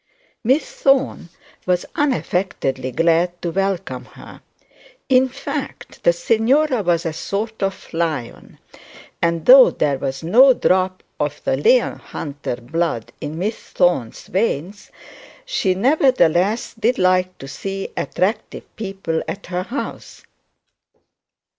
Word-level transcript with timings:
Miss 0.43 0.65
Thorne 0.67 1.29
was 1.67 1.85
unaffectedly 1.93 2.91
glad 2.91 3.39
to 3.43 3.51
welcome 3.51 4.05
her. 4.05 4.41
In 5.09 5.29
fact, 5.29 6.01
the 6.01 6.11
signora 6.11 6.81
was 6.81 7.05
a 7.05 7.13
sort 7.13 7.61
of 7.61 7.93
lion; 7.93 8.57
and 9.21 9.45
though 9.45 9.69
there 9.69 9.99
was 9.99 10.23
no 10.23 10.53
drop 10.53 11.03
of 11.19 11.39
the 11.43 11.55
Leohunter 11.55 12.55
blood 12.65 13.11
in 13.21 13.37
Miss 13.37 13.57
Thorne's 13.59 14.25
veins, 14.25 14.89
she 15.45 15.75
nevertheless 15.75 16.73
did 16.73 16.97
like 16.97 17.37
to 17.37 17.47
see 17.47 17.89
attractive 17.95 18.75
people 18.75 19.21
at 19.27 19.45
her 19.53 19.61
house. 19.61 20.23